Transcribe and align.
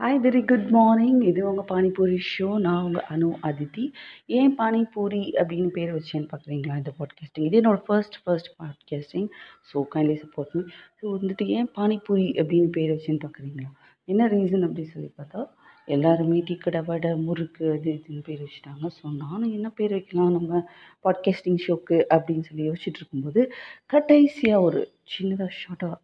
Hi 0.00 0.20
very 0.22 0.48
good 0.48 0.68
morning 0.68 1.20
இது 1.20 1.48
உங்கள் 1.48 1.64
panipuri 1.68 2.18
show 2.28 2.58
நான் 2.58 2.82
உங்கள் 2.82 3.04
அனு 3.08 3.28
அதித்தி. 3.42 3.92
ஏன் 4.26 4.58
பானிபூரி 4.58 5.32
அப்படின்னு 5.40 5.66
பேர் 5.66 5.94
வச்சேன்னு 5.94 6.28
பார்க்குறீங்களா 6.30 6.76
இந்த 6.76 6.92
பாட்காஸ்டிங் 6.98 7.44
இது 7.44 7.60
என்னோடய 7.60 7.82
first 7.86 8.16
first 8.24 8.50
podcasting 8.58 9.28
so 9.72 9.84
kindly 9.94 10.20
support 10.22 10.54
me 10.54 10.62
so 11.00 11.04
வந்துட்டு 11.16 11.46
ஏன் 11.46 11.68
பானிபூரி 11.76 12.32
அப்படின்னு 12.36 12.68
பேர் 12.68 12.90
வச்சேன்னு 12.90 13.20
பார்க்குறீங்களா? 13.24 13.68
என்ன 14.04 14.26
ரீசன் 14.26 14.66
அப்படின்னு 14.66 14.92
சொல்லி 14.92 15.12
பார்த்தா 15.18 15.42
எல்லாருமே 15.88 16.42
டீ 16.44 16.56
கடை 16.56 16.80
வடை 16.80 17.14
முறுக்கு 17.16 17.70
அது 17.70 17.90
இதுன்னு 17.92 18.20
பேர் 18.20 18.42
வச்சுட்டாங்க. 18.42 18.90
ஸோ 19.02 19.16
நானும் 19.16 19.52
என்ன 19.52 19.70
பேர் 19.70 19.90
வைக்கலாம் 19.90 20.32
நம்ம 20.32 20.66
பாட்காஸ்டிங் 21.04 21.62
ஷோக்கு 21.68 22.04
அப்படின்னு 22.10 22.40
சொல்லி 22.40 22.70
யோசிச்சுட்டு 22.70 22.96
இருக்கும்போது 22.96 23.52
கடைசியாக 23.86 24.62
ஒரு 24.62 24.82
சின்னதாக 25.12 25.50
ஷார்ட்டாக 25.60 25.96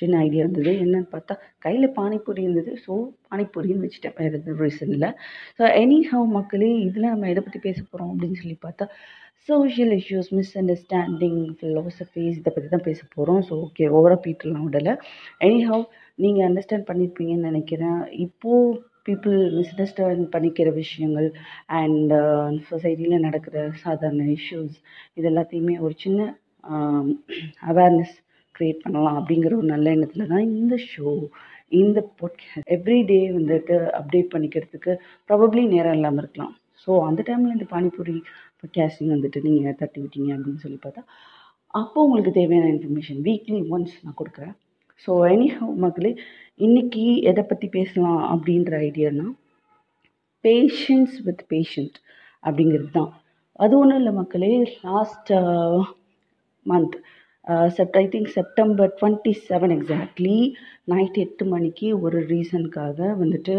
சின்ன 0.00 0.18
ஐடியா 0.26 0.42
இருந்தது. 0.44 0.72
என்னன்னு 0.84 1.08
பார்த்தா 1.14 1.34
கையில் 1.66 1.88
பானிபூரி 1.98 2.42
இருந்தது. 2.46 2.72
ஸோ 2.84 2.92
பானிபூரின்னு 3.30 3.84
வச்சுட்டேன். 3.86 4.16
வேறு 4.20 4.38
எதுவும் 4.40 4.60
ரீசன் 4.64 4.92
இல்லை. 4.96 5.10
ஸோ 5.58 5.64
எனி 5.82 6.00
ஹவ் 6.10 6.28
மக்களே 6.38 6.70
இதில் 6.88 7.12
நம்ம 7.12 7.30
எதை 7.32 7.42
பற்றி 7.46 7.60
பேச 7.68 7.78
போகிறோம் 7.82 8.12
அப்படின்னு 8.14 8.40
சொல்லி 8.42 8.58
பார்த்தா 8.66 8.86
social 9.48 9.92
issues 9.98 10.30
miss 10.38 10.54
understanding 10.60 11.40
philosophies 11.58 12.38
இதை 12.40 12.50
பற்றி 12.54 12.68
தான் 12.74 12.86
பேச 12.88 13.00
போகிறோம் 13.14 13.42
ஸோ 13.48 13.54
ஓகே 13.66 13.84
ஓவராக 13.96 14.20
பீட்டர்லாம் 14.26 14.66
விடலை. 14.68 14.94
எனி 15.46 15.60
ஹவ் 15.70 15.84
நீங்கள் 16.24 16.46
அண்டர்ஸ்டாண்ட் 16.48 16.88
பண்ணியிருப்பீங்கன்னு 16.90 17.50
நினைக்கிறேன். 17.50 18.00
இப்போது 18.26 18.78
பீப்புள் 19.06 19.36
மிஸ் 19.56 19.70
அண்டர்ஸ்டாண்ட் 19.74 20.24
பண்ணிக்கிற 20.34 20.68
விஷயங்கள் 20.82 21.28
அண்ட் 21.80 22.12
சொசைட்டியில் 22.70 23.16
uh, 23.18 23.24
நடக்கிற 23.26 23.56
சாதாரண 23.84 24.24
இஷ்யூஸ் 24.38 24.76
இது 25.18 25.26
எல்லாத்தையுமே 25.32 25.76
ஒரு 25.86 25.94
சின்ன 26.04 26.20
um, 26.72 27.06
அவேர்னஸ் 27.70 28.14
க்ரியேட் 28.60 28.84
பண்ணலாம் 28.84 29.18
அப்படிங்கிற 29.20 29.52
ஒரு 29.60 29.68
நல்ல 29.74 29.86
எண்ணத்தில் 29.96 30.30
தான் 30.32 30.46
இந்த 30.54 30.74
ஷோ 30.90 31.10
இந்த 31.80 31.98
பாட்காஸ்ட் 32.20 32.70
எவ்ரிடே 32.76 33.18
வந்துட்டு 33.36 33.76
அப்டேட் 33.98 34.32
பண்ணிக்கிறதுக்கு 34.32 34.92
ப்ராபப்ளி 35.30 35.62
நேரம் 35.74 35.96
இல்லாமல் 35.98 36.22
இருக்கலாம். 36.22 36.54
ஸோ 36.82 36.90
அந்த 37.08 37.20
டைமில் 37.28 37.54
இந்த 37.56 37.66
பானிபூரி 37.74 38.14
பாட்காஸ்டிங் 38.60 39.12
வந்துட்டு 39.14 39.38
நீங்கள் 39.46 39.76
தட்டி 39.80 39.98
விட்டீங்க 40.02 40.30
அப்படின்னு 40.36 40.62
சொல்லி 40.64 40.78
பார்த்தா 40.84 41.02
அப்போ 41.74 41.98
உங்களுக்கு 42.06 42.32
தேவையான 42.38 42.70
இன்ஃபர்மேஷன் 42.74 43.20
வீக்லி 43.26 43.60
ஒன்ஸ் 43.74 43.94
நான் 44.04 44.18
கொடுக்குறேன். 44.20 44.54
ஸோ 45.04 45.10
எனி 45.34 45.46
மக்களே 45.84 46.12
இன்றைக்கி 46.60 47.04
எதை 47.30 47.42
பற்றி 47.42 47.68
பேசலாம் 47.76 48.22
அப்படின்ற 48.32 48.72
ஐடியானா 48.88 49.26
பேஷன்ஸ் 50.44 51.16
வித் 51.28 51.44
பேஷண்ட் 51.52 51.96
அப்படிங்கிறது 52.42 52.90
தான். 52.98 53.10
அது 53.62 53.74
ஒன்றும் 53.78 54.00
இல்லை 54.00 54.12
மக்களே 54.20 54.52
last 54.88 55.32
month 56.66 56.96
uh, 56.96 57.02
sept 57.76 57.98
I 58.00 58.04
think 58.12 58.30
September 58.36 58.90
twenty 59.00 59.32
seven 59.48 59.72
exactly 59.76 60.38
night 60.92 61.18
எட்டு 61.24 61.44
மணிக்கு 61.54 61.88
ஒரு 62.04 62.18
ரீசனுக்காக 62.32 62.98
வந்துட்டு 63.22 63.56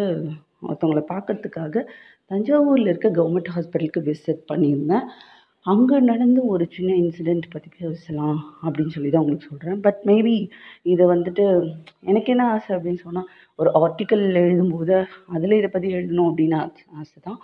ஒருத்தவங்களை 0.68 1.04
பார்க்கறதுக்காக 1.12 1.84
தஞ்சாவூரில் 2.32 2.90
இருக்க 2.92 3.10
கவர்மெண்ட் 3.20 3.54
ஹாஸ்பிட்டலுக்கு 3.56 4.02
விசிட் 4.10 4.44
பண்ணியிருந்தேன். 4.52 5.06
அங்கே 5.66 5.98
நடந்த 6.10 6.40
ஒரு 6.54 6.66
சின்ன 6.76 6.92
இன்சிடெண்ட் 7.02 7.48
பற்றி 7.54 7.70
பேசலாம் 7.80 8.40
அப்படின்னு 8.64 8.94
சொல்லி 8.96 9.10
தான் 9.10 9.24
உங்களுக்கு 9.24 9.50
சொல்கிறேன் 9.50 9.82
பட் 9.86 10.00
மேபி 10.10 10.36
இதை 10.94 11.06
வந்துட்டு 11.14 11.46
எனக்கு 12.12 12.32
என்ன 12.34 12.46
ஆசை 12.54 12.72
அப்படின்னு 12.78 13.04
சொன்னால் 13.08 13.28
ஒரு 13.60 13.72
ஆர்டிக்கல் 13.82 14.26
எழுதும்போது 14.44 14.96
அதில் 15.36 15.60
இதை 15.60 15.70
பற்றி 15.76 15.90
எழுதணும் 15.98 16.30
அப்படின்னு 16.30 16.58
ஆசை 17.02 17.18
தான். 17.28 17.40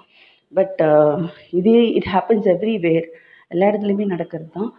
பட் 0.54 0.82
இதே 1.60 1.80
இட் 2.00 2.12
ஹேப்பன்ஸ் 2.16 2.50
எவ்ரிவேர் 2.56 3.08
எல்லா 3.52 3.70
இடத்துலையுமே 3.72 4.08
நடக்கிறது 4.16 4.52
தான். 4.60 4.72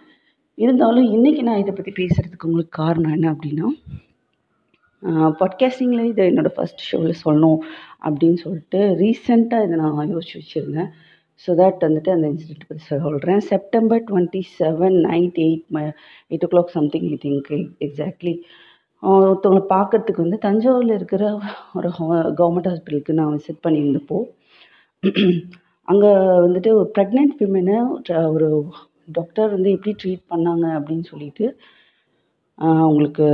இருந்தாலும் 0.59 1.07
இன்றைக்கி 1.15 1.43
நான் 1.43 1.59
இதை 1.59 1.73
பற்றி 1.75 1.93
பேசுகிறதுக்கு 1.93 2.45
உங்களுக்கு 2.45 2.83
காரணம் 2.83 3.13
என்ன 3.13 3.33
அப்படின்னா 3.33 3.67
பாட்காஸ்டிங்கில் 5.41 6.05
இதை 6.05 6.29
என்னோடய 6.29 6.53
ஃபஸ்ட் 6.57 6.83
ஷோவில் 6.83 7.21
சொல்லணும் 7.25 7.61
அப்படின்னு 8.03 8.35
சொல்லிட்டு 8.35 8.79
ரீசெண்டாக 8.79 9.65
இதை 9.65 9.77
நான் 9.77 10.17
யோசிச்சு 10.17 10.39
வச்சுருந்தேன். 10.39 10.89
ஸோ 11.47 11.51
தட் 11.51 11.85
வந்துட்டு 11.85 12.11
அந்த 12.11 12.29
இன்சிடென்ட் 12.29 12.67
பற்றி 12.69 12.85
சொல்கிறேன் 12.85 13.41
September 13.41 14.05
twenty 14.05 14.43
seven 14.59 15.01
night 15.01 15.35
eight 15.35 15.65
ம 15.73 15.93
eight 16.31 16.47
o'clock 16.51 16.67
something 16.67 17.07
I 17.09 17.19
think 17.23 17.53
exactly 17.81 18.35
ஒருத்தவங்களை 19.03 19.65
பார்க்குறதுக்கு 19.69 20.27
வந்து 20.29 20.39
தஞ்சாவூரில் 20.43 20.95
இருக்கிற 20.95 21.41
ஒரு 21.75 21.89
கவர்மெண்ட் 22.37 22.71
ஹாஸ்பிட்டலுக்கு 22.73 23.13
நான் 23.13 23.37
விசிட் 23.37 23.65
பண்ணியிருந்தப்போ 23.67 24.19
அங்கே 25.89 26.09
வந்துட்டு 26.47 26.71
ஒரு 26.73 26.91
ப்ரெக்னென்ட் 26.99 27.37
விமனை 27.39 27.77
ஒரு 28.29 28.49
டாக்டர் 29.17 29.55
வந்து 29.57 29.71
எப்படி 29.77 29.93
ட்ரீட் 30.03 30.25
பண்ணாங்க 30.33 30.67
அப்படின்னு 30.79 31.07
சொல்லிட்டு 31.13 31.47
உங்களுக்கு 32.89 33.27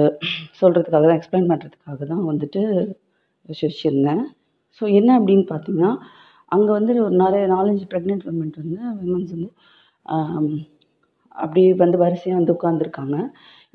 சொல்கிறதுக்காக 0.61 1.05
தான் 1.07 1.19
எக்ஸ்பிளைன் 1.19 1.51
பண்ணுறதுக்காக 1.51 2.01
தான் 2.13 2.25
வந்துட்டு 2.31 2.63
வச்சுருந்தேன். 3.49 4.23
ஸோ 4.77 4.85
என்ன 4.99 5.11
அப்படின்னு 5.19 5.45
பார்த்தீங்கன்னா 5.53 5.93
அங்கே 6.55 6.71
வந்து 6.79 6.93
ஒரு 7.07 7.17
நிறைய 7.25 7.45
நாலஞ்சு 7.55 7.85
ப்ரெக்னென்ட் 7.93 8.27
விமன் 8.29 8.53
வந்து 8.61 8.79
விமன்ஸ் 9.03 9.35
வந்து 9.37 9.51
அப்படியே 11.43 11.71
வந்து 11.85 11.99
வரிசையாக 12.05 12.39
வந்து 12.41 12.55
உட்காந்துருக்காங்க 12.57 13.17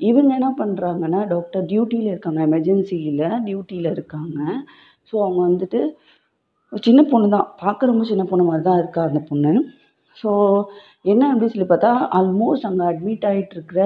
இவங்க 0.00 0.30
என்ன 0.38 0.48
பண்ணுறாங்கன்னா 0.60 1.20
டாக்டர் 1.32 1.66
டியூட்டியில் 1.70 2.12
இருக்காங்க 2.12 2.40
எமர்ஜென்சியில் 2.48 3.24
டியூட்டியில் 3.46 3.88
இருக்காங்க. 3.96 4.38
ஸோ 5.08 5.14
அவங்க 5.24 5.40
வந்துட்டு 5.48 5.80
ஒரு 6.72 6.80
சின்ன 6.86 7.00
பொண்ணு 7.12 7.28
தான் 7.36 7.48
பார்க்க 7.62 7.90
ரொம்ப 7.90 8.04
சின்ன 8.10 8.24
பொண்ணு 8.30 8.44
மாதிரி 8.48 8.64
தான் 8.68 8.80
இருக்கா 8.82 9.02
அந்த 9.08 9.20
பொண்ணு. 9.30 9.52
ஸோ 10.16 10.30
என்ன 11.02 11.22
அப்படின்னு 11.32 11.54
சொல்லி 11.54 11.68
பார்த்தா 11.68 11.92
ஆல்மோஸ்ட் 12.18 12.66
அங்கே 12.66 12.84
அட்மிட் 12.84 13.26
ஆகிட்டுருக்கிற 13.28 13.82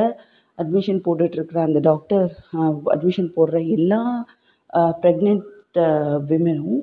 அட்மிஷன் 0.58 1.04
போட்டுட்ருக்கிற 1.04 1.58
அந்த 1.58 1.80
டாக்டர் 1.80 2.26
அட்மிஷன் 2.94 3.30
போடுற 3.36 3.58
எல்லா 3.68 4.00
ப்ரெக்னென்ட் 5.02 5.78
விமனும் 6.28 6.82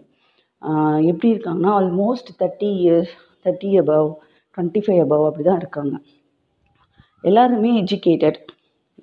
எப்படி 1.02 1.29
இருக்காங்கன்னா 1.34 1.74
almost 1.79 2.31
thirty 2.40 2.69
years 2.81 3.13
thirty 3.46 3.69
above 3.81 4.09
twenty 4.57 4.81
five 4.85 5.02
above 5.06 5.25
அப்படி 5.25 5.44
தான் 5.44 5.59
இருக்காங்க. 5.59 5.96
எல்லாருமே 7.23 7.72
எஜுகேட்டட் 7.81 8.40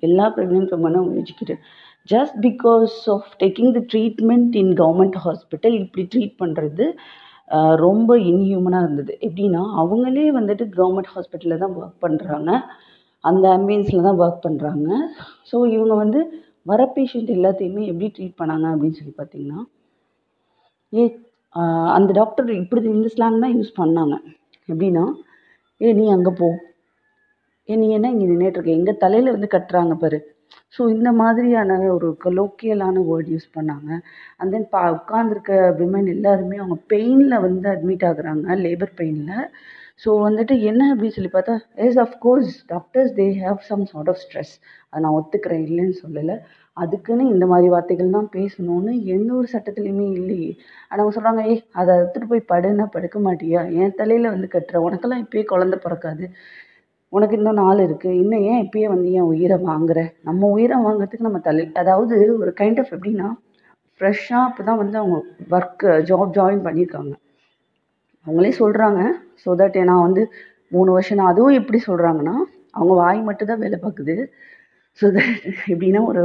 எல்லா 0.03 0.25
pregnant 0.35 0.71
விமனும் 0.73 1.09
educated 1.21 1.63
just 2.09 2.37
because 2.41 2.95
of 3.09 3.29
taking 3.43 3.71
the 3.71 3.81
treatment 3.93 4.55
in 4.55 4.73
government 4.73 5.17
hospital 5.25 5.75
இப்படி 5.79 6.03
ட்ரீட் 6.13 6.35
பண்ணுறது 6.39 6.85
ரொம்ப 7.85 8.11
இன்ஹியூமனாக 8.31 8.85
இருந்தது. 8.85 9.13
எப்படின்னா 9.27 9.61
அவங்களே 9.81 10.25
வந்துட்டு 10.39 10.65
கவர்மெண்ட் 10.77 11.11
ஹாஸ்பிட்டலில் 11.13 11.61
தான் 11.63 11.75
ஒர்க் 11.79 12.03
பண்ணுறாங்க 12.05 12.51
அந்த 13.23 13.45
ஆம்பியன்ஸில் 13.55 14.05
தான் 14.07 14.19
ஒர்க் 14.23 14.45
பண்ணுறாங்க 14.45 14.89
ஸோ 15.49 15.55
இவங்க 15.75 15.93
வந்து 16.03 16.19
வர 16.71 16.81
பேஷண்ட் 16.95 17.29
எல்லாத்தையுமே 17.37 17.83
எப்படி 17.91 18.07
ட்ரீட் 18.15 18.39
பண்ணாங்க 18.41 18.65
அப்படின்னு 18.73 18.97
சொல்லி 18.99 19.15
பார்த்தீங்கன்னா 19.19 19.59
ஏ 20.93 21.03
அந்த 21.97 22.09
டாக்டர் 22.19 22.49
இப்படி 22.61 22.89
இந்த 22.97 23.09
ஸ்லாங் 23.15 23.43
தான் 23.43 23.55
யூஸ் 23.57 23.71
பண்ணாங்க. 23.81 24.15
எப்படின்னா 24.69 25.05
ஏ 25.81 25.93
நீ 25.99 26.05
அங்கே 26.15 26.31
போ. 26.41 26.47
ஏ 27.69 27.75
நீ 27.81 27.87
என்ன 27.95 28.11
இங்கே 28.13 28.27
நின்றுட்டுருக்க 28.29 28.77
எங்கள் 28.77 29.01
தலையில் 29.03 29.33
வந்து 29.35 29.47
கட்டுறாங்க 29.53 29.95
பாரு. 30.03 30.19
ஸோ 30.75 30.81
இந்த 30.93 31.09
மாதிரியான 31.21 31.77
ஒரு 31.95 32.07
கொலோக்கியலான 32.23 33.03
வேர்ட் 33.09 33.29
யூஸ் 33.33 33.47
பண்ணாங்க. 33.57 33.89
அண்ட் 34.39 34.53
தென் 34.55 34.69
பா 34.73 34.81
உட்காந்துருக்க 34.95 35.51
விமன் 35.79 36.07
எல்லாருமே 36.15 36.57
அவங்க 36.63 36.77
பெயினில் 36.93 37.43
வந்து 37.47 37.67
அட்மிட் 37.73 38.05
ஆகுறாங்க 38.09 38.57
லேபர் 38.65 38.93
பெயினில் 39.01 39.43
ஸோ 40.03 40.09
வந்துட்டு 40.25 40.55
என்ன 40.69 40.81
அப்படின்னு 40.91 41.15
சொல்லி 41.15 41.31
பார்த்தா 41.31 41.55
yes 41.85 41.97
of course 42.05 42.51
doctors 42.67 43.11
they 43.17 43.25
have 43.41 43.59
some 43.69 43.83
sort 43.91 44.11
of 44.13 44.21
stress 44.23 44.53
அதை 44.93 45.01
நான் 45.05 45.17
ஒத்துக்கிறேன் 45.17 45.65
இல்லைன்னு 45.67 45.95
சொல்லலை. 46.03 46.35
அதுக்குன்னு 46.77 47.23
இந்த 47.33 47.45
மாதிரி 47.51 47.67
வார்த்தைகள் 47.73 48.15
தான் 48.17 48.29
பேசணும்னு 48.37 48.91
எந்த 49.15 49.29
ஒரு 49.39 49.47
சட்டத்துலேயுமே 49.55 50.07
இல்லையே. 50.19 50.51
ஆனால் 50.89 51.01
அவங்க 51.01 51.15
சொல்கிறாங்க 51.17 51.41
ஏய் 51.51 51.63
அதை 51.81 51.91
எடுத்துகிட்டு 52.01 52.31
போய் 52.33 52.49
படுன்னா 52.53 52.85
படுக்க 52.95 53.19
மாட்டியா? 53.27 53.61
என் 53.79 53.97
தலையில் 54.01 54.33
வந்து 54.35 54.49
கட்டுற. 54.55 54.77
உனக்கெல்லாம் 54.87 55.23
இப்போயே 55.25 55.43
குழந்த 55.53 55.77
பிறக்காது. 55.85 56.25
உனக்கு 57.13 57.35
இன்னும் 57.37 57.59
நாள் 57.61 57.79
இருக்குது 57.85 58.17
இன்னும் 58.21 58.43
ஏன் 58.51 58.61
இப்பயே 58.65 58.87
வந்து 58.93 59.09
என் 59.19 59.29
உயிரை 59.33 59.57
வாங்குற? 59.69 59.99
நம்ம 60.27 60.49
உயிரை 60.55 60.77
வாங்குறதுக்கு 60.85 61.27
நம்ம 61.27 61.39
தள்ளி 61.47 61.63
அதாவது 61.81 62.15
ஒரு 62.41 62.51
கைண்ட் 62.61 62.79
ஆஃப் 62.81 62.93
எப்படின்னா 62.95 63.29
ஃப்ரெஷ்ஷாக 64.01 64.49
இப்போ 64.49 64.63
தான் 64.63 64.81
வந்து 64.81 64.97
அவங்க 65.01 65.17
ஒர்க்கு 65.55 65.89
ஜாப் 66.09 66.35
ஜாயின் 66.37 66.61
பண்ணியிருக்காங்க. 66.67 67.13
அவங்களே 68.25 68.51
சொல்கிறாங்க 68.61 69.01
ஸோ 69.43 69.55
தட் 69.61 69.77
நான் 69.91 70.05
வந்து 70.07 70.23
மூணு 70.71 70.89
வருஷம் 70.95 71.19
நான் 71.19 71.31
அதுவும் 71.33 71.57
எப்படி 71.61 71.79
சொல்கிறாங்கன்னா 71.89 72.35
அவங்க 72.77 72.93
வாய் 73.03 73.21
மட்டும்தான் 73.29 73.63
வேலை 73.65 73.77
பார்க்குது. 73.85 74.15
ஸோ 74.99 75.05
தட் 75.17 75.35
எப்படின்னா 75.73 76.01
ஒரு 76.11 76.23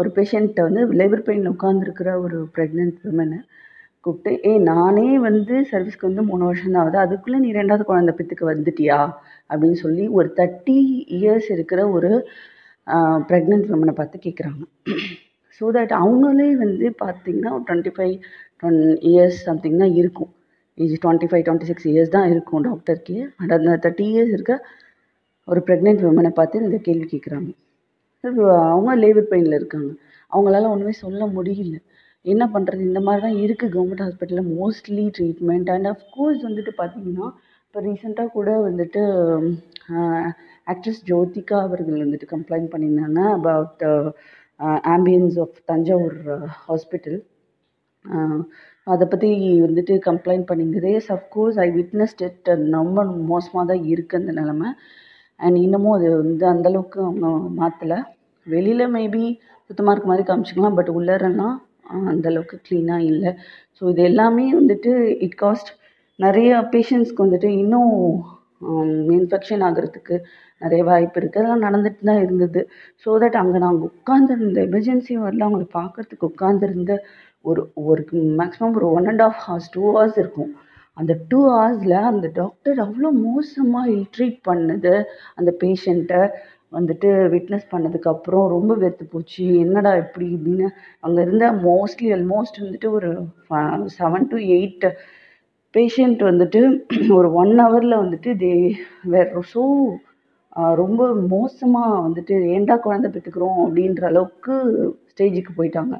ஒரு 0.00 0.08
பேஷண்ட்டை 0.16 0.62
வந்து 0.68 0.82
லேபர் 1.00 1.26
பெயினில் 1.26 1.52
உட்காந்துருக்கிற 1.54 2.10
ஒரு 2.26 2.38
ப்ரெக்னென்ட் 2.56 2.96
விமனை 3.08 3.38
கூப்பிட்டு 4.04 4.30
ஏ 4.48 4.52
நானே 4.70 5.06
வந்து 5.26 5.54
சர்வீஸ்க்கு 5.72 6.08
வந்து 6.08 6.22
மூணு 6.30 6.42
வருஷம் 6.48 6.74
தான் 6.74 6.82
ஆகுது. 6.82 6.98
அதுக்குள்ளே 7.04 7.38
நீ 7.44 7.50
ரெண்டாவது 7.58 7.84
குழந்த 7.90 8.12
பெற்றுக்கு 8.18 8.44
வந்துட்டியா? 8.52 8.98
அப்படின்னு 9.50 9.78
சொல்லி 9.84 10.04
ஒரு 10.18 10.28
தேர்ட்டி 10.38 10.78
இயர்ஸ் 11.18 11.48
இருக்கிற 11.56 11.80
ஒரு 11.96 12.10
ப்ரெக்னென்ட் 13.30 13.68
விமனை 13.72 13.94
பார்த்து 13.98 14.24
கேட்குறாங்க 14.26 14.62
ஸோ 15.60 15.64
தட் 15.76 15.92
அவங்களே 16.02 16.48
வந்து 16.64 16.86
பார்த்திங்கன்னா 17.02 17.52
ஒரு 17.56 17.64
டுவெண்ட்டி 17.68 17.92
ஃபைவ் 17.96 18.14
டொன் 18.62 18.80
இயர்ஸ் 19.10 19.38
சம்திங் 19.48 19.80
தான் 19.82 19.94
இருக்கும். 20.00 20.30
Age 20.78 20.94
twenty 21.04 21.28
five 21.30 21.44
twenty 21.46 21.68
six 21.70 21.88
years 21.92 22.14
தான் 22.16 22.28
இருக்கும் 22.32 22.64
டாக்டருக்கு 22.68 23.16
பட் 23.38 23.54
அந்த 23.56 23.76
தேர்ட்டி 23.84 24.06
இயர்ஸ் 24.12 24.32
இருக்க 24.36 24.54
ஒரு 25.48 25.60
ப்ரெக்னென்ட் 25.68 26.02
விமனை 26.06 26.32
பார்த்து 26.38 26.64
இந்த 26.66 26.78
கேள்வி 26.88 27.06
கேட்குறாங்க 27.12 27.50
அவங்க 28.74 28.92
லேபர் 29.02 29.30
பெயினில் 29.32 29.58
இருக்காங்க. 29.58 29.90
அவங்களால 30.32 30.68
ஒன்றுமே 30.74 30.94
சொல்ல 31.04 31.22
முடியல. 31.36 31.76
என்ன 32.24 32.44
பண்ணுறது 32.54 32.82
இந்த 32.82 33.00
மாதிரி 33.00 33.22
தான் 33.22 33.40
இருக்குது 33.44 33.72
கவர்மெண்ட் 33.74 34.04
ஹாஸ்பிட்டலில் 34.04 34.50
மோஸ்ட்லி 34.54 35.04
ட்ரீட்மெண்ட் 35.16 35.70
அண்ட் 35.74 35.88
அஃப்கோர்ஸ் 35.92 36.40
வந்துட்டு 36.46 36.72
பார்த்தீங்கன்னா 36.78 37.26
இப்போ 37.64 37.80
ரீசெண்டாக 37.86 38.28
கூட 38.28 38.50
வந்துட்டு 38.66 39.02
ஆக்ட்ரஸ் 40.66 41.02
ஜோதிகா 41.08 41.56
அவர்கள் 41.66 42.04
வந்துட்டு 42.04 42.26
கம்ப்ளைண்ட் 42.34 42.68
பண்ணியிருந்தாங்க 42.72 43.22
about 43.38 43.84
ambience 44.94 45.38
of 45.44 45.56
Thanjavur 45.64 46.18
hospital 46.66 47.18
அதை 48.86 49.04
பற்றி 49.06 49.28
வந்துட்டு 49.64 49.94
complaint 50.08 50.48
பண்ணியிருந்தது. 50.48 50.88
Yes 50.98 51.12
of course 51.16 51.58
I 51.64 51.68
witnessed 51.78 52.22
it 52.26 52.48
ரொம்ப 52.76 53.04
மோசமாக 53.32 53.64
தான் 53.70 53.84
இருக்குது 53.92 54.20
அந்த 54.22 54.32
நிலமை. 54.40 54.70
அண்ட் 55.40 55.58
இன்னமும் 55.64 55.94
அது 55.98 56.08
வந்து 56.22 56.44
அந்தளவுக்கு 56.52 56.98
அவங்க 57.06 57.28
மாற்றலை 57.60 57.98
வெளியில் 58.46 58.92
மேபி 58.96 59.24
சுத்தமாக 59.70 59.92
இருக்க 59.94 60.08
மாதிரி 60.10 60.26
காமிச்சிக்கலாம் 60.30 60.76
பட் 60.78 60.90
உள்ளாரெல்லாம் 60.98 61.54
அந்தளவுக்கு 62.10 62.56
க்ளீனாக 62.66 63.08
இல்லை. 63.12 63.32
ஸோ 63.78 63.82
இது 63.92 64.02
எல்லாமே 64.10 64.46
வந்துட்டு 64.60 64.92
இட் 65.26 65.38
காஸ்ட் 65.42 65.70
நிறைய 66.18 66.50
பேஷண்ட்ஸ்க்கு 66.72 67.24
வந்துட்டு 67.26 67.50
இன்னும் 67.62 67.92
um, 68.68 68.90
இன்ஃபெக்ஷன் 69.18 69.62
ஆகிறதுக்கு 69.68 70.16
நிறைய 70.60 70.82
வாய்ப்பு 70.84 71.18
இருக்குது 71.20 71.40
அதெல்லாம் 71.42 71.64
நடந்துட்டு 71.66 72.02
தான் 72.10 72.22
இருந்தது. 72.24 72.60
ஸோ 73.04 73.16
தட் 73.22 73.38
அங்கே 73.42 73.60
நாங்கள் 73.64 73.88
உட்காந்துருந்த 73.90 74.58
எமர்ஜென்சி 74.68 75.14
வார்டில் 75.22 75.46
அவங்கள 75.46 75.66
பார்க்கறதுக்கு 75.80 76.28
உட்காந்துருந்த 76.32 76.94
ஒரு 77.44 77.62
ஒரு 77.84 78.02
மேக்ஸிமம் 78.40 78.76
ஒரு 78.80 78.88
one 78.98 79.08
and 79.12 79.24
half 79.26 79.40
hours 79.46 79.72
two 79.74 79.82
hours 79.88 80.18
இருக்கும். 80.18 80.52
அந்த 80.96 81.12
டூ 81.30 81.40
ஹவர்ஸில் 81.50 81.96
அந்த 82.10 82.26
டாக்டர் 82.34 82.78
அவ்வளோ 82.84 83.08
மோசமாக 83.24 83.92
இல்ட்ரீட் 83.96 84.38
பண்ணுது 84.48 84.94
அந்த 85.34 85.50
பேஷண்ட்டை 85.62 86.20
வந்துட்டு 86.76 87.08
விட்னஸ் 87.34 87.66
பண்ணதுக்கப்புறம் 87.72 88.46
ரொம்ப 88.54 88.72
வெறுத்து 88.82 89.04
போச்சு. 89.12 89.44
என்னடா 89.64 89.92
இப்படி 90.04 90.26
இப்படின்னு. 90.36 90.68
அங்கே 91.06 91.20
இருந்த 91.26 91.46
மோஸ்ட்லி 91.68 92.08
ஆல்மோஸ்ட் 92.16 92.62
வந்துட்டு 92.64 92.90
ஒரு 92.98 93.10
செவன் 93.98 94.26
டு 94.32 94.38
எயிட் 94.58 94.86
பேஷண்ட் 95.74 96.20
வந்துட்டு 96.30 96.60
ஒரு 97.18 97.28
ஒன் 97.42 97.54
ஹவரில் 97.64 98.00
வந்துட்டு 98.02 98.32
தே 98.42 98.52
வேர் 99.14 99.32
ஸோ 99.52 99.62
ரொம்ப 100.80 101.00
மோசமாக 101.32 101.94
வந்துட்டு 102.06 102.34
ஏன்டா 102.56 102.74
குழந்த 102.84 103.06
பெற்றுக்குறோம் 103.14 103.58
அப்படின்ற 103.64 104.02
அளவுக்கு 104.10 104.54
ஸ்டேஜுக்கு 105.12 105.52
போயிட்டாங்க. 105.58 105.94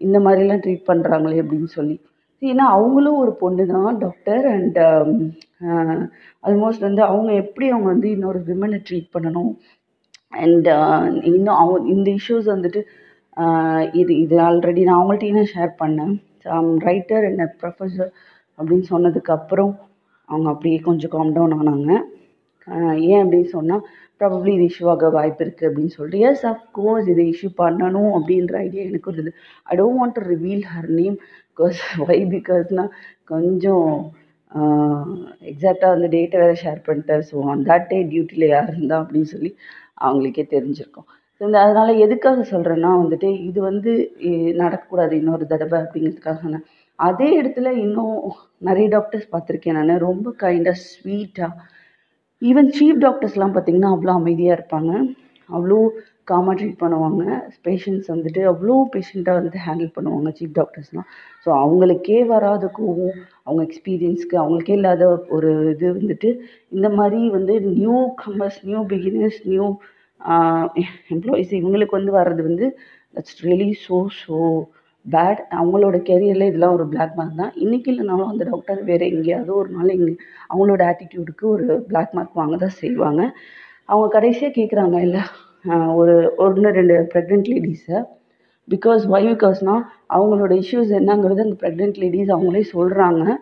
இந்த 0.00 0.18
மாதிரிலாம் 0.26 0.62
ட்ரீட் 0.64 0.88
பண்ணுறாங்களே 0.90 1.40
அப்படின்னு 1.42 1.70
சொல்லி. 1.78 1.96
ஏன்னா 2.42 2.64
அவங்களும் 2.76 3.18
ஒரு 3.22 3.32
பொண்ணு 3.42 3.64
தான் 3.72 3.98
டாக்டர் 4.04 4.44
அண்ட் 4.54 4.78
ஆல்மோஸ்ட் 6.44 6.86
வந்து 6.88 7.02
அவங்க 7.10 7.30
எப்படி 7.42 7.66
அவங்க 7.72 7.88
வந்து 7.94 8.08
இன்னொரு 8.16 8.40
விமனை 8.48 8.78
ட்ரீட் 8.88 9.10
பண்ணணும்? 9.16 9.52
அண்ட் 10.32 10.68
uh, 10.70 11.00
இன்னும் 11.30 11.58
அவங்க 11.60 11.78
இந்த 11.94 12.08
இஷ்யூஸ் 12.18 12.48
வந்துட்டு 12.52 12.80
uh, 13.36 13.80
இது 14.00 14.12
இது 14.24 14.36
ஆல்ரெடி 14.46 14.82
நான் 14.88 15.00
அவங்கள்ட்டையும் 15.00 15.52
ஷேர் 15.54 15.72
பண்ணேன். 15.82 16.14
ரைட்டர் 16.88 17.24
அண்ட் 17.28 17.56
ப்ரொஃபஸர் 17.62 18.10
அப்படின்னு 18.58 18.86
சொன்னதுக்கப்புறம் 18.92 19.72
அவங்க 20.28 20.48
அப்படியே 20.52 20.78
கொஞ்சம் 20.88 21.12
காம் 21.16 21.34
டவுன் 21.36 21.56
ஆனாங்க. 21.58 21.90
Uh, 22.68 22.94
ஏன் 23.08 23.22
அப்படின்னு 23.22 23.50
சொன்னால் 23.56 23.84
ப்ராபப்ளி 24.20 24.52
இது 24.54 24.64
இஷ்யூ 24.70 24.86
ஆக 24.92 25.08
வாய்ப்பு 25.10 25.42
இருக்குது 25.44 25.68
அப்படின்னு 25.68 25.94
சொல்லிட்டு 25.96 26.24
எஸ் 26.28 26.46
அஃப்கோர்ஸ் 26.50 27.06
இதை 27.12 27.24
இஷ்யூ 27.32 27.50
பண்ணணும் 27.60 28.12
அப்படின்ற 28.16 28.56
ஐடியா 28.66 28.82
எனக்கு 28.90 29.08
இருந்தது. 29.08 29.32
I 29.66 29.76
don't 29.80 30.00
want 30.00 30.16
to 30.18 30.24
reveal 30.32 30.64
her 30.72 30.90
name 30.98 31.16
because 31.50 31.78
why 32.02 32.18
பிகாஸ்னால் 32.34 32.92
கொஞ்சம் 33.24 33.86
எக்ஸாக்டாக 35.50 35.96
அந்த 35.96 36.06
டேட்டை 36.14 36.38
வேறு 36.42 36.56
ஷேர் 36.62 36.80
பண்ணிட்டேன். 36.86 37.24
ஸோ 37.28 37.36
அந்த 37.52 37.64
தட் 37.70 37.88
டே 37.90 37.98
டியூட்டியில் 38.12 38.46
யார் 38.48 38.70
இருந்தா 38.72 38.96
அப்படின்னு 39.02 39.30
சொல்லி 39.34 39.50
அவங்களுக்கே 40.00 40.44
தெரிஞ்சிருக்கும். 40.54 41.08
இந்த 41.40 41.56
அதனால் 41.64 42.00
எதுக்காக 42.04 42.40
சொல்கிறேன்னா 42.52 42.90
வந்துட்டு 43.02 43.28
இது 43.48 43.58
வந்து 43.70 43.92
நடக்கக்கூடாது 44.62 45.12
இன்னொரு 45.20 45.44
தடவை 45.52 45.76
அப்படிங்கிறதுக்காக 45.84 46.38
சொன்னேன். 46.44 46.64
அதே 46.98 47.28
இடத்துல 47.40 47.68
இன்னும் 47.84 48.16
நிறைய 48.68 48.86
டாக்டர்ஸ் 48.94 49.30
பார்த்துருக்கேன் 49.34 49.78
நான். 49.80 49.92
ரொம்ப 50.08 50.32
கைண்டாக 50.42 50.78
ஸ்வீட்டாக 50.88 51.52
ஈவன் 52.42 52.70
சீஃப் 52.78 53.02
டாக்டர்ஸ்லாம் 53.06 53.54
பார்த்திங்கன்னா 53.54 53.92
அவ்வளோ 53.94 54.12
அமைதியாக 54.20 54.58
இருப்பாங்க. 54.58 54.92
அவ்வளோ 55.48 55.78
காமாக 56.30 56.54
ட்ரீட் 56.58 56.82
பண்ணுவாங்க. 56.82 57.22
பேஷண்ட்ஸ் 57.66 58.10
வந்துட்டு 58.14 58.40
அவ்வளோ 58.50 58.74
பேஷண்ட்டாக 58.94 59.38
வந்துட்டு 59.38 59.60
ஹேண்டில் 59.66 59.90
பண்ணுவாங்க 59.96 60.30
சீஃப் 60.38 60.54
டாக்டர்ஸ்லாம் 60.60 61.08
ஸோ 61.44 61.48
அவங்களுக்கே 61.64 62.18
வராத 62.32 62.66
கோவம் 62.78 63.16
அவங்க 63.50 63.62
எக்ஸ்பீரியன்ஸ்க்கு 63.68 64.36
அவங்களுக்கே 64.40 64.76
இல்லாத 64.78 65.04
ஒரு 65.36 65.52
இது 65.74 65.86
வந்துட்டு 65.98 66.30
இந்த 66.76 66.88
மாதிரி 66.98 67.20
வந்து 67.38 67.54
newcomers 68.24 68.60
new 68.68 68.82
beginners 68.92 69.40
new 69.52 69.66
employees 71.14 71.52
இவங்களுக்கு 71.60 71.98
வந்து 71.98 72.12
வர்றது 72.18 72.42
வந்து 72.48 72.66
that's 73.14 73.40
really 73.46 73.70
so 73.86 73.98
so 74.20 74.36
bad 75.06 75.40
அவங்களோட 75.58 75.96
கெரியரில் 76.08 76.48
இதெல்லாம் 76.48 76.74
ஒரு 76.76 76.84
பிளாக் 76.92 77.14
மார்க் 77.18 77.40
தான். 77.40 77.52
இன்றைக்கி 77.64 77.88
இல்லைனாலும் 77.92 78.30
அந்த 78.32 78.44
டாக்டர் 78.50 78.80
வேறு 78.90 79.04
எங்கேயாவது 79.12 79.52
ஒரு 79.60 79.70
நாள் 79.76 79.94
எங்கே 79.94 80.12
அவங்களோட 80.50 80.82
ஆட்டிடியூடுக்கு 80.90 81.44
ஒரு 81.54 81.66
பிளாக் 81.88 82.12
மார்க் 82.16 82.40
வாங்க 82.40 82.56
தான் 82.64 82.76
செய்வாங்க. 82.82 83.22
அவங்க 83.88 84.08
கடைசியாக 84.16 84.52
கேட்குறாங்க 84.58 84.98
இல்லை 85.06 85.22
ஒரு 86.00 86.14
ஒன்று 86.44 86.74
ரெண்டு 86.78 86.96
ப்ரெக்னென்ட் 87.14 87.50
லேடிஸை 87.52 87.98
பிகாஸ் 88.68 89.06
வை 89.06 89.26
பிகாஸ்னால் 89.26 89.82
அவங்களோட 90.14 90.52
இஷ்யூஸ் 90.62 90.92
என்னங்கிறது 90.98 91.40
அந்த 91.40 91.56
ப்ரெக்னென்ட் 91.60 91.96
லேடிஸ் 91.96 92.30
அவங்களே 92.30 92.62
சொல்கிறாங்க 92.72 93.34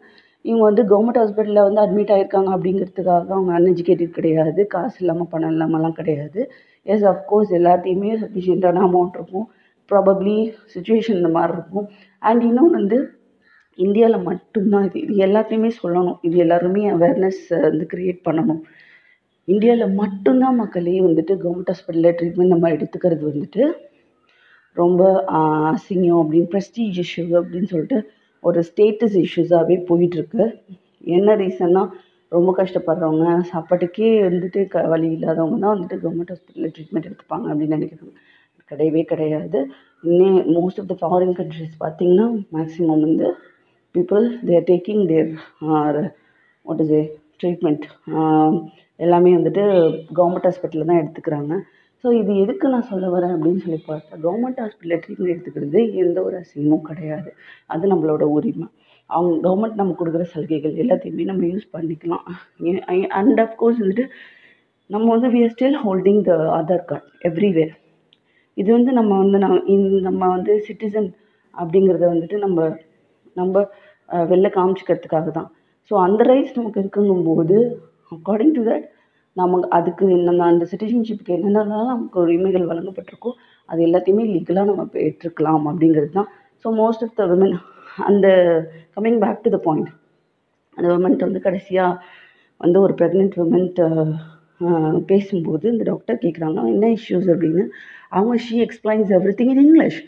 இவங்க 0.42 0.64
வந்து 0.64 0.82
கவர்மெண்ட் 0.82 1.14
ஹாஸ்பிட்டலில் 1.14 1.72
வந்து 1.72 1.82
அட்மிட் 1.82 2.16
ஆகிருக்காங்க 2.16 2.50
அப்படிங்கிறதுக்காக 2.56 3.26
அவங்க 3.28 3.58
அன்எஜுகேட்டட் 3.58 4.10
கிடையாது. 4.10 4.66
காசு 4.66 4.96
இல்லாமல் 5.00 5.26
பணம் 5.30 5.50
இல்லாமலாம் 5.50 5.92
கிடையாது. 5.92 6.50
எஸ் 6.82 7.04
அஃப்கோர்ஸ் 7.04 7.52
எல்லாத்தையுமே 7.52 8.10
சஃபிஷியண்ட்டான 8.22 8.82
அமௌண்ட் 8.86 9.14
இருக்கும். 9.14 9.50
ப்ராபப்ளி 9.90 10.52
சுச்சுவேஷன் 10.74 11.16
இந்த 11.16 11.28
மாதிரி 11.28 11.52
இருக்கும். 11.52 11.88
அண்ட் 12.18 12.42
இன்னொன்று 12.42 12.70
வந்து 12.70 13.10
இந்தியாவில் 13.74 14.22
மட்டும்தான் 14.22 14.84
இது. 14.84 15.00
இது 15.00 15.26
எல்லாத்தையுமே 15.26 15.70
சொல்லணும். 15.82 16.16
இது 16.22 16.36
எல்லாருமே 16.36 16.90
அவேர்னஸ் 16.90 17.42
வந்து 17.48 17.86
க்ரியேட் 17.94 18.20
பண்ணணும். 18.30 18.60
இந்தியாவில் 19.44 19.92
மட்டும்தான் 19.92 20.56
மக்களே 20.56 21.00
வந்துட்டு 21.00 21.34
கவர்மெண்ட் 21.44 21.72
ஹாஸ்பிட்டலில் 21.72 22.16
ட்ரீட்மெண்ட் 22.22 22.46
நம்ம 22.46 22.70
எடுத்துக்கிறது 22.70 23.24
வந்துட்டு 23.32 23.72
ரொம்ப 24.76 25.02
அசிங்கம் 25.72 26.20
அப்படின்னு 26.22 26.50
ப்ரெஸ்டீஜ் 26.54 26.98
இஷ்யூ 27.04 27.24
அப்படின்னு 27.40 27.70
சொல்லிட்டு 27.72 27.98
ஒரு 28.42 28.60
ஸ்டேட்டஸ் 28.68 29.16
இஷ்யூஸாகவே 29.24 29.76
போயிட்டுருக்கு. 29.88 30.44
என்ன 31.16 31.34
ரீசன்னா 31.42 31.82
ரொம்ப 32.32 32.50
கஷ்டப்படுறவங்க 32.58 33.26
சாப்பாட்டுக்கே 33.50 34.08
வந்துட்டு 34.26 34.60
க 34.72 34.82
வழி 34.92 35.08
இல்லாதவங்க 35.16 35.58
தான் 35.62 35.74
வந்துட்டு 35.74 35.96
கவர்மெண்ட் 36.02 36.32
ஹாஸ்பிட்டலில் 36.32 36.72
ட்ரீட்மெண்ட் 36.76 37.08
எடுத்துப்பாங்க 37.08 37.46
அப்படின்னு 37.52 37.76
நினைக்கிறாங்க 37.78 38.14
கிடையவே 38.70 39.02
கிடையாது. 39.12 39.58
இன்னும் 40.08 40.36
most 40.56 40.80
of 40.80 40.90
the 40.90 40.96
foreign 41.02 41.36
countries 41.38 41.78
பார்த்திங்கன்னா 41.84 42.26
மேக்ஸிமம் 42.56 43.04
வந்து 43.06 43.28
people 43.94 44.26
there 44.48 44.66
taking 44.72 45.02
their 45.12 45.30
what 46.66 46.82
is 46.84 46.94
a 46.98 47.02
treatment 47.42 47.86
எல்லாமே 49.06 49.32
வந்துட்டு 49.38 49.64
கவர்மெண்ட் 50.18 50.48
ஹாஸ்பிட்டலில் 50.48 50.90
தான் 50.90 51.00
எடுத்துக்கிறாங்க. 51.02 51.54
ஸோ 52.04 52.08
இது 52.18 52.32
எதுக்கு 52.42 52.66
நான் 52.74 52.88
சொல்ல 52.90 53.06
வரேன் 53.14 53.32
அப்படின்னு 53.34 53.62
சொல்லி 53.64 53.78
பார்த்தா 53.88 54.18
கவர்மெண்ட் 54.24 54.60
ஹாஸ்பிட்டலில் 54.62 55.00
ட்ரீட்மெண்ட் 55.04 55.32
எடுத்துக்கிறது 55.34 55.80
எந்த 56.02 56.18
ஒரு 56.26 56.36
அசிங்கமும் 56.42 56.86
கிடையாது. 56.90 57.30
அது 57.66 57.84
நம்மளோட 57.92 58.24
உரிமை. 58.36 58.66
அவங்க 59.10 59.34
கவர்மெண்ட் 59.46 59.80
நமக்கு 59.80 60.00
கொடுக்குற 60.02 60.24
சலுகைகள் 60.34 60.74
எல்லாத்தையுமே 60.82 61.26
நம்ம 61.30 61.44
யூஸ் 61.52 61.66
பண்ணிக்கலாம். 61.76 62.24
அண்ட் 63.18 63.40
அஃப்கோர்ஸ் 63.46 63.80
வந்துட்டு 63.82 64.04
நம்ம 64.90 65.06
வந்து 65.14 65.28
we 65.34 65.40
are 65.46 65.54
still 65.54 65.78
holding 65.84 66.20
the 66.28 66.34
Aadhaar 66.58 66.84
card 66.90 67.08
everywhere 67.28 67.72
இது 68.56 68.68
வந்து 68.76 68.92
நம்ம 68.98 69.10
வந்து 69.22 69.38
நம்ம 69.38 69.58
நம்ம 70.08 70.22
வந்து 70.36 70.52
சிட்டிசன் 70.68 71.08
அப்படிங்கிறத 71.54 72.06
வந்துட்டு 72.12 72.36
நம்ம 72.38 72.68
நம்ம 73.36 73.64
வெளில 74.30 74.48
காமிச்சிக்கிறதுக்காக 74.54 75.30
தான் 75.30 75.48
ஸோ 75.90 75.96
அந்த 76.06 76.22
ரைட்ஸ் 76.30 76.56
நமக்கு 76.56 76.80
இருக்குங்கும்போது 76.84 77.56
அக்கார்டிங் 78.12 78.54
டு 78.58 78.62
தட் 78.70 78.86
நம்ம 79.38 79.60
அதுக்கு 79.78 80.04
என்னென்ன 80.16 80.48
அந்த 80.52 80.64
சிட்டிசன்ஷிப்புக்கு 80.72 81.36
என்னென்னலாம் 81.36 81.90
நமக்கு 81.92 82.18
உரிமைகள் 82.24 82.70
வழங்கப்பட்டிருக்கோ 82.70 83.30
அது 83.68 83.80
எல்லாத்தையுமே 83.88 84.24
லீகலாக 84.34 84.68
நம்ம 84.70 84.84
பெற்றுக்கலாம் 84.94 85.66
அப்படிங்கிறது 85.70 86.10
தான். 86.18 86.28
So 86.64 86.68
most 86.80 87.04
of 87.06 87.16
the 87.20 87.24
women 87.32 87.56
அந்த 88.10 88.26
coming 88.96 89.20
back 89.24 89.44
to 89.44 89.50
the 89.56 89.60
point 89.66 89.90
அந்த 90.76 90.86
விமன்ட்டு 90.94 91.26
வந்து 91.28 91.40
கடைசியாக 91.46 92.00
வந்து 92.60 92.78
ஒரு 92.86 92.94
ப்ரெக்னென்ட் 93.00 93.36
விமன்ட்டு 93.42 93.86
பேசும்போது 95.10 95.64
இந்த 95.72 95.84
டாக்டர் 95.90 96.22
கேட்குறாங்க 96.24 96.60
என்ன 96.74 96.86
இஷ்யூஸ் 96.96 97.28
அப்படின்னு? 97.34 97.64
அவங்க 98.16 98.34
she 98.46 98.56
explains 98.66 99.10
everything 99.40 99.52
in 99.54 99.62
English 99.66 99.98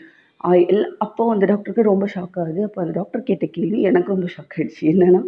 L 0.73 0.85
அப்போது 1.05 1.33
அந்த 1.33 1.45
டாக்டருக்கு 1.51 1.89
ரொம்ப 1.89 2.05
ஷாக் 2.13 2.37
ஆகுது. 2.41 2.61
அப்போ 2.67 2.79
அந்த 2.83 2.93
டாக்டர் 2.99 3.27
கேட்ட 3.29 3.45
கேள்வி 3.55 3.79
எனக்கு 3.89 4.13
ரொம்ப 4.15 4.27
ஷாக் 4.35 4.53
ஆகிடுச்சு 4.55 4.83
என்னென்னா 4.91 5.21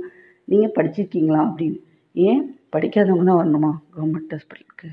நீங்கள் 0.48 0.76
படிச்சிருக்கீங்களா? 0.78 1.42
அப்படின்னு. 1.50 1.80
ஏன்? 2.16 2.42
படிக்காதவங்க 2.74 3.26
தான் 3.30 3.42
வரணுமா? 3.42 3.72
கவர்மெண்ட் 3.96 4.34
ஹாஸ்பிட்டலுக்கு 4.36 4.90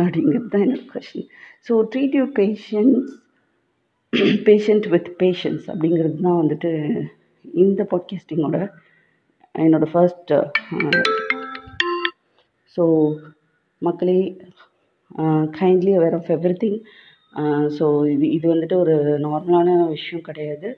அப்படிங்கிறது 0.00 0.48
தான் 0.48 0.64
என்னோட 0.66 0.84
question 0.94 1.28
so 1.68 1.74
treat 1.92 2.16
you 2.18 2.24
patients 2.40 3.12
patient 4.48 4.86
with 4.88 5.10
patience 5.22 5.64
அப்படிங்கிறது 5.70 6.20
தான் 6.20 6.40
வந்துட்டு 6.42 6.70
இந்த 7.54 7.82
பாட்காஸ்டிங்கோட 7.90 8.58
என்னோடய 9.54 9.92
ஃபர்ஸ்ட் 9.92 10.32
ஸோ 12.76 12.84
மக்களே 13.82 14.18
kindly 15.60 15.92
aware 15.98 16.14
of 16.14 16.30
everything 16.62 16.80
so 17.78 17.86
இது 18.12 18.26
இது 18.30 18.46
வந்துட்டு 18.54 18.76
ஒரு 18.76 18.94
நார்மலான 19.24 19.88
விஷயம் 19.88 20.22
கிடையாது. 20.22 20.68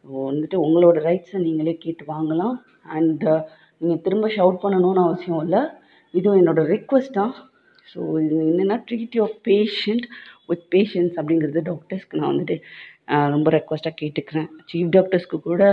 ஸோ 0.00 0.08
வந்துட்டு 0.30 0.56
உங்களோட 0.56 0.98
ரைட்ஸை 1.08 1.38
நீங்களே 1.38 1.74
கேட்டு 1.76 2.04
வாங்கலாம். 2.14 2.56
அண்ட் 2.84 3.24
நீங்கள் 3.80 4.02
திரும்ப 4.06 4.26
ஷவுட் 4.36 4.62
பண்ணணும்னு 4.64 5.02
அவசியம் 5.06 5.42
இல்லை. 5.44 5.62
இதுவும் 6.14 6.40
என்னோடய 6.40 6.70
ரிக்வெஸ்ட் 6.74 7.16
தான் 7.20 7.34
ஸோ 7.88 8.00
இது 8.24 8.36
என்னென்னா 8.50 8.76
treat 8.86 9.16
your 9.18 9.34
patient 9.48 10.06
with 10.50 10.64
patience 10.74 11.14
அப்படிங்கிறது 11.20 11.60
டாக்டர்ஸ்க்கு 11.70 12.18
நான் 12.20 12.32
வந்துட்டு 12.32 12.56
ரொம்ப 13.34 13.48
ரெக்வஸ்ட்டாக 13.56 13.96
கேட்டுக்கிறேன். 14.02 14.48
சீஃப் 14.70 14.94
டாக்டர்ஸ்க்கு 14.96 15.38
கூட 15.48 15.64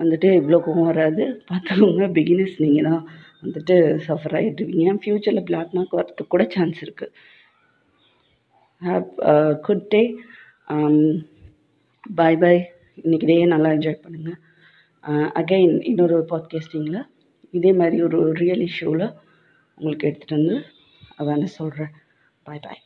வந்துட்டு 0.00 0.28
இவ்வளோ 0.40 0.58
கோவம் 0.66 0.90
வராது. 0.92 1.24
பார்த்துக்கோங்க 1.50 2.06
பிகினர்ஸ் 2.18 2.56
நீங்கள் 2.64 2.88
தான் 2.88 3.04
வந்துட்டு 3.42 3.76
சஃபர் 4.06 4.34
ஆகிடுவீங்க 4.38 4.94
ஃப்யூச்சரில் 5.02 5.46
பிளாக் 5.48 5.74
மார்க் 5.76 5.98
வரத்துக்கு 5.98 6.32
கூட 6.34 6.44
சான்ஸ் 6.56 6.80
இருக்குது 6.86 7.14
ஹாப் 8.82 9.10
குட் 9.66 9.86
டே 9.94 10.02
பாய் 12.04 12.38
பாய் 12.42 12.60
இன்றைக்கி 12.98 13.26
டே 13.26 13.36
நல்லா 13.52 13.68
என்ஜாய் 13.76 14.02
பண்ணுங்கள் 14.04 14.38
அகைன் 15.38 15.74
uh, 15.74 15.86
இன்னொரு 15.90 16.16
பாட்காஸ்டிங்கில் 16.30 16.98
இதே 17.54 17.72
மாதிரி 17.72 17.96
ஒரு 18.02 18.18
ரியல் 18.32 18.64
இஷ்யூவில் 18.66 19.06
உங்களுக்கு 19.78 20.08
எடுத்துகிட்டு 20.08 20.38
வந்து 20.38 20.56
அவேர்னஸ் 21.18 21.56
சொல்கிறேன் 21.56 21.92
பாய் 22.46 22.64
பாய் 22.64 22.82